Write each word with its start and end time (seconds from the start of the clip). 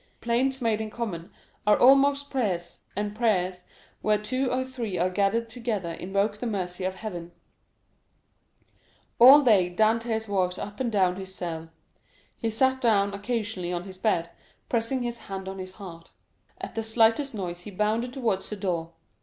Plaints 0.19 0.63
made 0.63 0.81
in 0.81 0.89
common 0.89 1.31
are 1.67 1.77
almost 1.77 2.31
prayers, 2.31 2.81
and 2.95 3.15
prayers 3.15 3.65
where 4.01 4.17
two 4.17 4.49
or 4.51 4.65
three 4.65 4.97
are 4.97 5.11
gathered 5.11 5.47
together 5.47 5.91
invoke 5.91 6.39
the 6.39 6.47
mercy 6.47 6.85
of 6.85 6.95
heaven. 6.95 7.31
All 9.19 9.43
day 9.43 9.69
Dantès 9.71 10.27
walked 10.27 10.57
up 10.57 10.79
and 10.79 10.91
down 10.91 11.17
his 11.17 11.35
cell. 11.35 11.69
He 12.35 12.49
sat 12.49 12.81
down 12.81 13.13
occasionally 13.13 13.71
on 13.71 13.83
his 13.83 13.99
bed, 13.99 14.31
pressing 14.69 15.03
his 15.03 15.19
hand 15.19 15.47
on 15.47 15.59
his 15.59 15.73
heart. 15.73 16.09
At 16.59 16.73
the 16.73 16.83
slightest 16.83 17.35
noise 17.35 17.59
he 17.59 17.69
bounded 17.69 18.11
towards 18.11 18.49
the 18.49 18.55
door. 18.55 18.93